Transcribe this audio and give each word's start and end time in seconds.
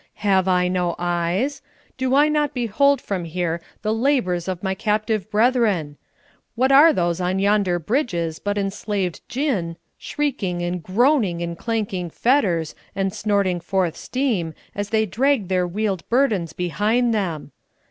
Have 0.25 0.47
I 0.47 0.67
no 0.67 0.95
eyes? 0.97 1.61
Do 1.95 2.15
I 2.15 2.27
not 2.27 2.55
behold 2.55 2.99
from 2.99 3.23
here 3.23 3.61
the 3.83 3.93
labours 3.93 4.47
of 4.47 4.63
my 4.63 4.73
captive 4.73 5.29
brethren? 5.29 5.95
What 6.55 6.71
are 6.71 6.91
those 6.91 7.21
on 7.21 7.37
yonder 7.37 7.77
bridges 7.77 8.39
but 8.39 8.57
enslaved 8.57 9.21
Jinn, 9.29 9.77
shrieking 9.99 10.63
and 10.63 10.81
groaning 10.81 11.39
in 11.41 11.55
clanking 11.55 12.09
fetters, 12.09 12.73
and 12.95 13.13
snorting 13.13 13.59
forth 13.59 13.95
steam, 13.95 14.55
as 14.73 14.89
they 14.89 15.05
drag 15.05 15.49
their 15.49 15.67
wheeled 15.67 16.09
burdens 16.09 16.51
behind 16.53 17.13
them? 17.13 17.51